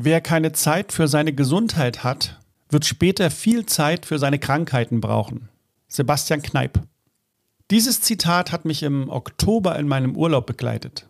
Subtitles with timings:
[0.00, 5.48] Wer keine Zeit für seine Gesundheit hat, wird später viel Zeit für seine Krankheiten brauchen.
[5.88, 6.80] Sebastian Kneip.
[7.72, 11.08] Dieses Zitat hat mich im Oktober in meinem Urlaub begleitet.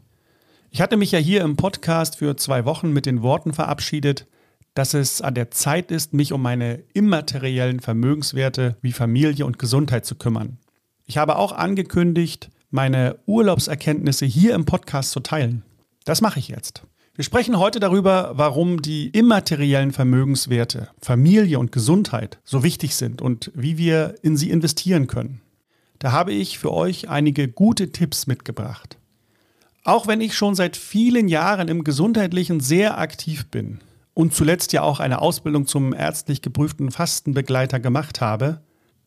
[0.71, 4.27] Ich hatte mich ja hier im Podcast für zwei Wochen mit den Worten verabschiedet,
[4.73, 10.07] dass es an der Zeit ist, mich um meine immateriellen Vermögenswerte wie Familie und Gesundheit
[10.07, 10.57] zu kümmern.
[11.05, 15.63] Ich habe auch angekündigt, meine Urlaubserkenntnisse hier im Podcast zu teilen.
[16.07, 16.85] Das mache ich jetzt.
[17.19, 23.51] Wir sprechen heute darüber, warum die immateriellen Vermögenswerte, Familie und Gesundheit so wichtig sind und
[23.57, 25.41] wie wir in sie investieren können.
[25.99, 28.99] Da habe ich für euch einige gute Tipps mitgebracht.
[29.83, 33.81] Auch wenn ich schon seit vielen Jahren im Gesundheitlichen sehr aktiv bin
[34.15, 38.61] und zuletzt ja auch eine Ausbildung zum ärztlich geprüften Fastenbegleiter gemacht habe,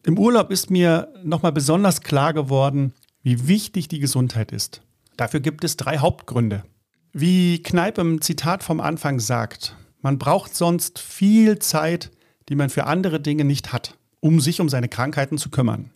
[0.03, 2.91] im Urlaub ist mir nochmal besonders klar geworden,
[3.23, 4.81] wie wichtig die Gesundheit ist.
[5.15, 6.65] Dafür gibt es drei Hauptgründe.
[7.13, 12.09] Wie Kneip im Zitat vom Anfang sagt, man braucht sonst viel Zeit,
[12.47, 15.91] die man für andere Dinge nicht hat, um sich um seine Krankheiten zu kümmern.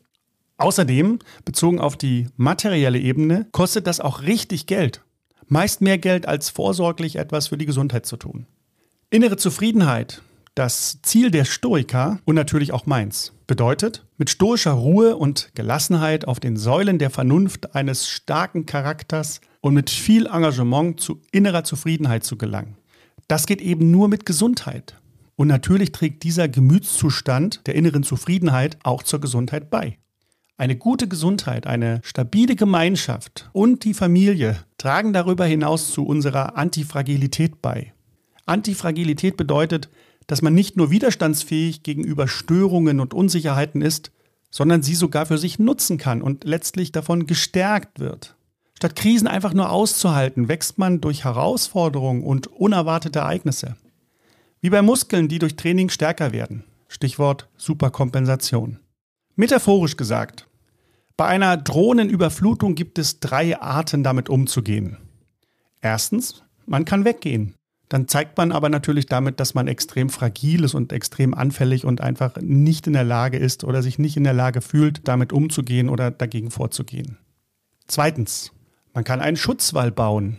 [0.58, 5.04] Außerdem, bezogen auf die materielle Ebene, kostet das auch richtig Geld.
[5.48, 8.46] Meist mehr Geld als vorsorglich etwas für die Gesundheit zu tun.
[9.10, 10.22] Innere Zufriedenheit,
[10.54, 16.42] das Ziel der Stoiker und natürlich auch meins, bedeutet, mit stoischer Ruhe und Gelassenheit auf
[16.42, 22.38] den Säulen der Vernunft eines starken Charakters und mit viel Engagement zu innerer Zufriedenheit zu
[22.38, 22.78] gelangen.
[23.28, 25.02] Das geht eben nur mit Gesundheit.
[25.38, 29.98] Und natürlich trägt dieser Gemütszustand der inneren Zufriedenheit auch zur Gesundheit bei.
[30.56, 37.64] Eine gute Gesundheit, eine stabile Gemeinschaft und die Familie tragen darüber hinaus zu unserer Antifragilität
[37.64, 37.92] bei.
[38.46, 39.90] Antifragilität bedeutet,
[40.28, 44.12] dass man nicht nur widerstandsfähig gegenüber Störungen und Unsicherheiten ist,
[44.52, 48.36] sondern sie sogar für sich nutzen kann und letztlich davon gestärkt wird.
[48.86, 53.78] Statt Krisen einfach nur auszuhalten, wächst man durch Herausforderungen und unerwartete Ereignisse.
[54.62, 56.66] Wie bei Muskeln, die durch Training stärker werden.
[56.88, 58.78] Stichwort Superkompensation.
[59.36, 60.48] Metaphorisch gesagt,
[61.18, 64.98] bei einer Drohnenüberflutung gibt es drei Arten, damit umzugehen.
[65.82, 67.56] Erstens, man kann weggehen.
[67.90, 72.02] Dann zeigt man aber natürlich damit, dass man extrem fragil ist und extrem anfällig und
[72.02, 75.90] einfach nicht in der Lage ist oder sich nicht in der Lage fühlt, damit umzugehen
[75.90, 77.18] oder dagegen vorzugehen.
[77.88, 78.52] Zweitens,
[78.96, 80.38] man kann einen Schutzwall bauen.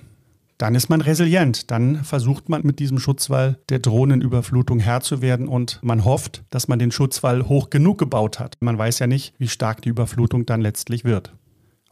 [0.57, 1.71] Dann ist man resilient.
[1.71, 6.67] Dann versucht man mit diesem Schutzwall der Drohnenüberflutung Herr zu werden und man hofft, dass
[6.67, 8.57] man den Schutzwall hoch genug gebaut hat.
[8.61, 11.35] Man weiß ja nicht, wie stark die Überflutung dann letztlich wird.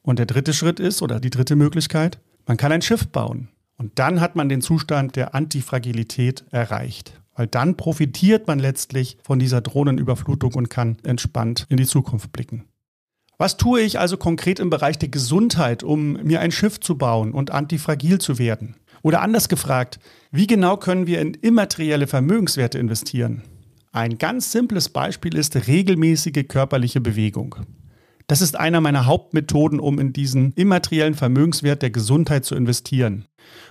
[0.01, 3.49] Und der dritte Schritt ist, oder die dritte Möglichkeit, man kann ein Schiff bauen.
[3.77, 7.21] Und dann hat man den Zustand der Antifragilität erreicht.
[7.35, 12.65] Weil dann profitiert man letztlich von dieser Drohnenüberflutung und kann entspannt in die Zukunft blicken.
[13.45, 17.33] Was tue ich also konkret im Bereich der Gesundheit, um mir ein Schiff zu bauen
[17.33, 18.77] und antifragil zu werden?
[19.03, 19.99] Oder anders gefragt,
[20.31, 23.43] wie genau können wir in immaterielle Vermögenswerte investieren?
[23.93, 27.57] Ein ganz simples Beispiel ist regelmäßige körperliche Bewegung.
[28.29, 33.27] Das ist einer meiner Hauptmethoden, um in diesen immateriellen Vermögenswert der Gesundheit zu investieren.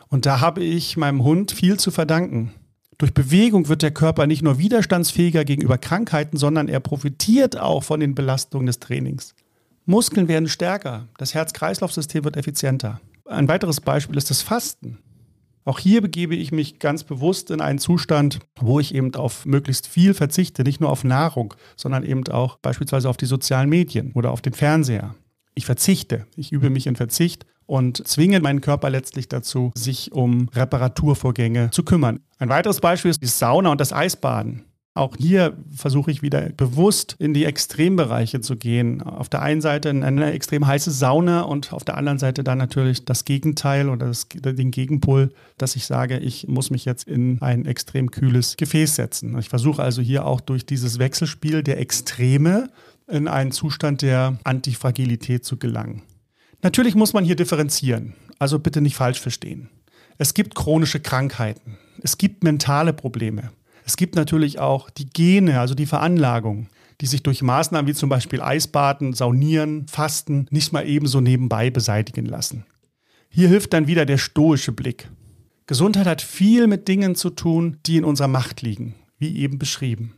[0.08, 2.54] Und da habe ich meinem Hund viel zu verdanken.
[3.00, 8.02] Durch Bewegung wird der Körper nicht nur widerstandsfähiger gegenüber Krankheiten, sondern er profitiert auch von
[8.02, 9.34] den Belastungen des Trainings.
[9.86, 13.02] Muskeln werden stärker, das Herz-Kreislauf-System wird effizienter.
[13.26, 14.98] Ein weiteres Beispiel ist das Fasten.
[15.66, 19.88] Auch hier begebe ich mich ganz bewusst in einen Zustand, wo ich eben auf möglichst
[19.88, 24.32] viel verzichte, nicht nur auf Nahrung, sondern eben auch beispielsweise auf die sozialen Medien oder
[24.32, 25.16] auf den Fernseher.
[25.56, 30.50] Ich verzichte, ich übe mich in Verzicht und zwinge meinen Körper letztlich dazu, sich um
[30.54, 32.20] Reparaturvorgänge zu kümmern.
[32.40, 34.66] Ein weiteres Beispiel ist die Sauna und das Eisbaden.
[34.96, 39.02] Auch hier versuche ich wieder bewusst in die Extrembereiche zu gehen.
[39.02, 43.04] Auf der einen Seite eine extrem heiße Sauna und auf der anderen Seite dann natürlich
[43.04, 47.66] das Gegenteil oder das, den Gegenpol, dass ich sage, ich muss mich jetzt in ein
[47.66, 49.36] extrem kühles Gefäß setzen.
[49.40, 52.70] Ich versuche also hier auch durch dieses Wechselspiel der Extreme
[53.08, 56.04] in einen Zustand der Antifragilität zu gelangen.
[56.62, 59.70] Natürlich muss man hier differenzieren, also bitte nicht falsch verstehen.
[60.20, 63.50] Es gibt chronische Krankheiten, es gibt mentale Probleme.
[63.86, 66.68] Es gibt natürlich auch die Gene, also die Veranlagung,
[67.02, 72.26] die sich durch Maßnahmen wie zum Beispiel Eisbaden, Saunieren, Fasten nicht mal ebenso nebenbei beseitigen
[72.26, 72.66] lassen.
[73.30, 75.10] Hier hilft dann wieder der stoische Blick.
[75.66, 80.16] Gesundheit hat viel mit Dingen zu tun, die in unserer Macht liegen, wie eben beschrieben.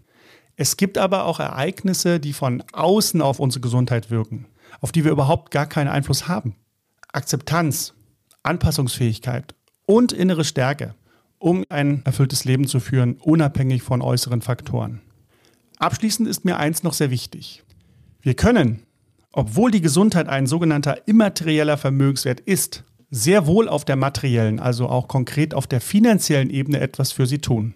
[0.57, 4.47] Es gibt aber auch Ereignisse, die von außen auf unsere Gesundheit wirken,
[4.79, 6.55] auf die wir überhaupt gar keinen Einfluss haben.
[7.11, 7.93] Akzeptanz,
[8.43, 10.95] Anpassungsfähigkeit und innere Stärke
[11.45, 15.01] um ein erfülltes Leben zu führen, unabhängig von äußeren Faktoren.
[15.77, 17.63] Abschließend ist mir eins noch sehr wichtig.
[18.19, 18.81] Wir können,
[19.31, 25.07] obwohl die Gesundheit ein sogenannter immaterieller Vermögenswert ist, sehr wohl auf der materiellen, also auch
[25.07, 27.75] konkret auf der finanziellen Ebene etwas für sie tun.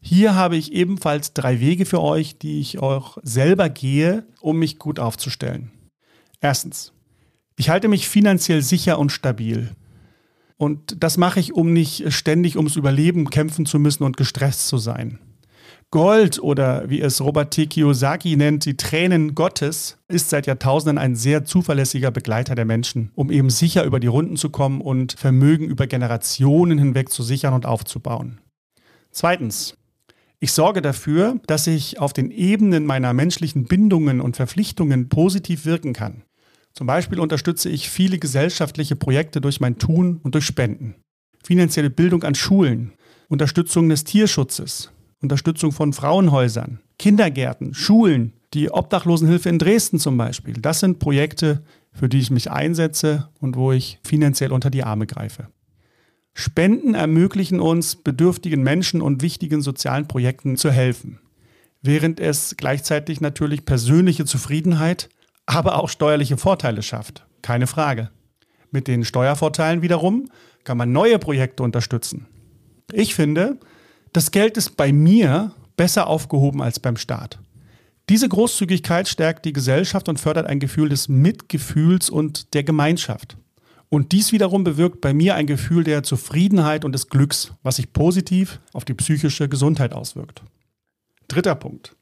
[0.00, 4.78] Hier habe ich ebenfalls drei Wege für euch, die ich auch selber gehe, um mich
[4.78, 5.72] gut aufzustellen.
[6.40, 6.92] Erstens,
[7.56, 9.74] ich halte mich finanziell sicher und stabil.
[10.62, 14.78] Und das mache ich, um nicht ständig ums Überleben kämpfen zu müssen und gestresst zu
[14.78, 15.18] sein.
[15.90, 17.66] Gold oder wie es Robert T.
[17.66, 23.32] Kiyosaki nennt, die Tränen Gottes, ist seit Jahrtausenden ein sehr zuverlässiger Begleiter der Menschen, um
[23.32, 27.66] eben sicher über die Runden zu kommen und Vermögen über Generationen hinweg zu sichern und
[27.66, 28.40] aufzubauen.
[29.10, 29.76] Zweitens,
[30.38, 35.92] ich sorge dafür, dass ich auf den Ebenen meiner menschlichen Bindungen und Verpflichtungen positiv wirken
[35.92, 36.22] kann.
[36.74, 40.94] Zum Beispiel unterstütze ich viele gesellschaftliche Projekte durch mein Tun und durch Spenden.
[41.44, 42.92] Finanzielle Bildung an Schulen,
[43.28, 44.90] Unterstützung des Tierschutzes,
[45.20, 50.54] Unterstützung von Frauenhäusern, Kindergärten, Schulen, die Obdachlosenhilfe in Dresden zum Beispiel.
[50.54, 55.06] Das sind Projekte, für die ich mich einsetze und wo ich finanziell unter die Arme
[55.06, 55.48] greife.
[56.34, 61.18] Spenden ermöglichen uns, bedürftigen Menschen und wichtigen sozialen Projekten zu helfen,
[61.82, 65.10] während es gleichzeitig natürlich persönliche Zufriedenheit,
[65.54, 67.26] aber auch steuerliche Vorteile schafft.
[67.42, 68.10] Keine Frage.
[68.70, 70.30] Mit den Steuervorteilen wiederum
[70.64, 72.26] kann man neue Projekte unterstützen.
[72.92, 73.58] Ich finde,
[74.12, 77.38] das Geld ist bei mir besser aufgehoben als beim Staat.
[78.08, 83.36] Diese Großzügigkeit stärkt die Gesellschaft und fördert ein Gefühl des Mitgefühls und der Gemeinschaft.
[83.88, 87.92] Und dies wiederum bewirkt bei mir ein Gefühl der Zufriedenheit und des Glücks, was sich
[87.92, 90.42] positiv auf die psychische Gesundheit auswirkt.
[91.28, 91.94] Dritter Punkt.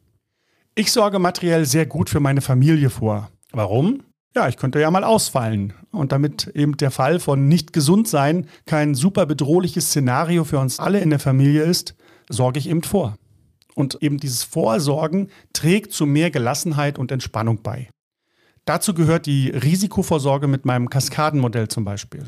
[0.74, 3.30] Ich sorge materiell sehr gut für meine Familie vor.
[3.52, 4.02] Warum?
[4.34, 5.72] Ja, ich könnte ja mal ausfallen.
[5.90, 10.78] Und damit eben der Fall von nicht gesund sein kein super bedrohliches Szenario für uns
[10.78, 11.96] alle in der Familie ist,
[12.28, 13.16] sorge ich eben vor.
[13.74, 17.88] Und eben dieses Vorsorgen trägt zu mehr Gelassenheit und Entspannung bei.
[18.66, 22.24] Dazu gehört die Risikovorsorge mit meinem Kaskadenmodell zum Beispiel.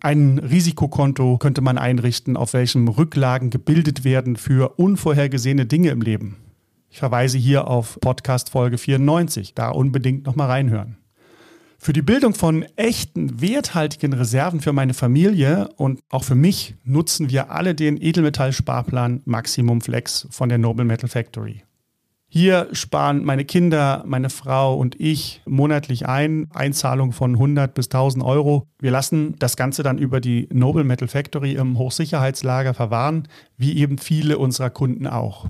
[0.00, 6.36] Ein Risikokonto könnte man einrichten, auf welchem Rücklagen gebildet werden für unvorhergesehene Dinge im Leben.
[6.90, 10.96] Ich verweise hier auf Podcast Folge 94, da unbedingt nochmal reinhören.
[11.80, 17.30] Für die Bildung von echten, werthaltigen Reserven für meine Familie und auch für mich nutzen
[17.30, 21.62] wir alle den Edelmetall-Sparplan Maximum Flex von der Noble Metal Factory.
[22.30, 28.22] Hier sparen meine Kinder, meine Frau und ich monatlich ein, Einzahlung von 100 bis 1000
[28.22, 28.66] Euro.
[28.80, 33.96] Wir lassen das Ganze dann über die Noble Metal Factory im Hochsicherheitslager verwahren, wie eben
[33.96, 35.48] viele unserer Kunden auch.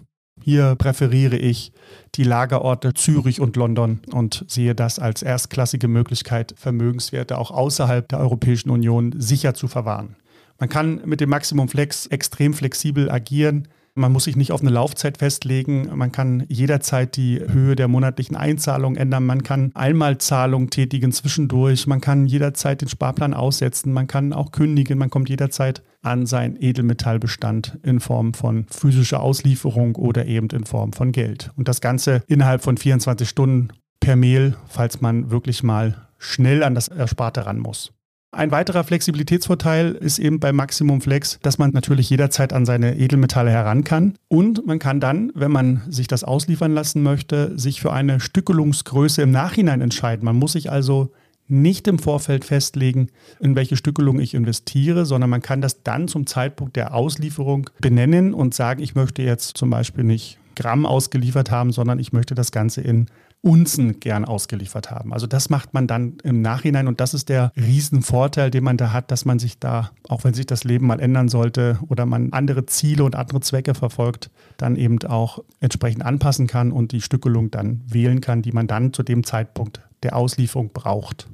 [0.48, 1.72] Hier präferiere ich
[2.14, 8.18] die Lagerorte Zürich und London und sehe das als erstklassige Möglichkeit, Vermögenswerte auch außerhalb der
[8.18, 10.16] Europäischen Union sicher zu verwahren.
[10.58, 13.68] Man kann mit dem Maximum Flex extrem flexibel agieren.
[13.98, 15.90] Man muss sich nicht auf eine Laufzeit festlegen.
[15.94, 19.26] Man kann jederzeit die Höhe der monatlichen Einzahlung ändern.
[19.26, 21.86] Man kann Einmalzahlungen tätigen zwischendurch.
[21.86, 23.92] Man kann jederzeit den Sparplan aussetzen.
[23.92, 24.98] Man kann auch kündigen.
[24.98, 30.92] Man kommt jederzeit an seinen Edelmetallbestand in Form von physischer Auslieferung oder eben in Form
[30.92, 31.50] von Geld.
[31.56, 33.68] Und das Ganze innerhalb von 24 Stunden
[33.98, 37.92] per Mail, falls man wirklich mal schnell an das Ersparte ran muss.
[38.30, 43.50] Ein weiterer Flexibilitätsvorteil ist eben bei Maximum Flex, dass man natürlich jederzeit an seine Edelmetalle
[43.50, 44.14] heran kann.
[44.28, 49.22] Und man kann dann, wenn man sich das ausliefern lassen möchte, sich für eine Stückelungsgröße
[49.22, 50.26] im Nachhinein entscheiden.
[50.26, 51.10] Man muss sich also
[51.46, 53.08] nicht im Vorfeld festlegen,
[53.40, 58.34] in welche Stückelung ich investiere, sondern man kann das dann zum Zeitpunkt der Auslieferung benennen
[58.34, 62.50] und sagen, ich möchte jetzt zum Beispiel nicht Gramm ausgeliefert haben, sondern ich möchte das
[62.50, 63.06] Ganze in
[63.42, 65.12] Unzen gern ausgeliefert haben.
[65.12, 68.92] Also das macht man dann im Nachhinein und das ist der Riesenvorteil, den man da
[68.92, 72.32] hat, dass man sich da, auch wenn sich das Leben mal ändern sollte oder man
[72.32, 77.52] andere Ziele und andere Zwecke verfolgt, dann eben auch entsprechend anpassen kann und die Stückelung
[77.52, 81.28] dann wählen kann, die man dann zu dem Zeitpunkt der Auslieferung braucht.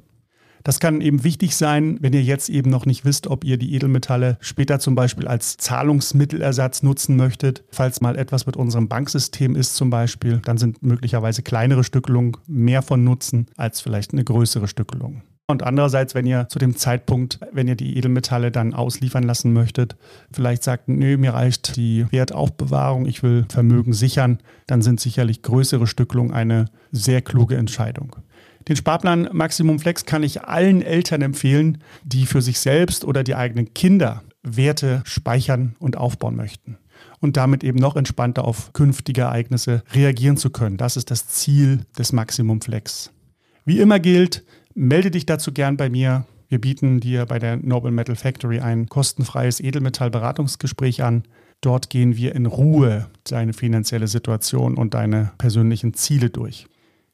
[0.65, 3.75] Das kann eben wichtig sein, wenn ihr jetzt eben noch nicht wisst, ob ihr die
[3.75, 7.63] Edelmetalle später zum Beispiel als Zahlungsmittelersatz nutzen möchtet.
[7.69, 12.81] Falls mal etwas mit unserem Banksystem ist zum Beispiel, dann sind möglicherweise kleinere Stückelungen mehr
[12.81, 15.21] von Nutzen als vielleicht eine größere Stückelung.
[15.47, 19.95] Und andererseits, wenn ihr zu dem Zeitpunkt, wenn ihr die Edelmetalle dann ausliefern lassen möchtet,
[20.31, 25.85] vielleicht sagt, nö, mir reicht die Wertaufbewahrung, ich will Vermögen sichern, dann sind sicherlich größere
[25.85, 28.15] Stückelungen eine sehr kluge Entscheidung.
[28.67, 33.35] Den Sparplan Maximum Flex kann ich allen Eltern empfehlen, die für sich selbst oder die
[33.35, 36.77] eigenen Kinder Werte speichern und aufbauen möchten.
[37.19, 40.77] Und damit eben noch entspannter auf künftige Ereignisse reagieren zu können.
[40.77, 43.11] Das ist das Ziel des Maximum Flex.
[43.65, 44.43] Wie immer gilt,
[44.73, 46.25] melde dich dazu gern bei mir.
[46.49, 51.23] Wir bieten dir bei der Noble Metal Factory ein kostenfreies Edelmetallberatungsgespräch an.
[51.61, 56.67] Dort gehen wir in Ruhe deine finanzielle Situation und deine persönlichen Ziele durch.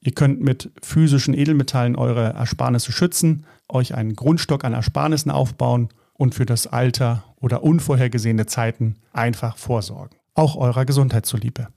[0.04, 6.34] Ihr könnt mit physischen Edelmetallen eure Ersparnisse schützen, euch einen Grundstock an Ersparnissen aufbauen und
[6.34, 10.18] für das Alter oder unvorhergesehene Zeiten einfach vorsorgen.
[10.34, 11.68] Auch eurer Gesundheit zuliebe.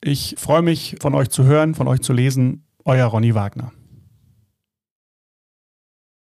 [0.00, 2.64] Ich freue mich, von euch zu hören, von euch zu lesen.
[2.84, 3.70] Euer Ronny Wagner.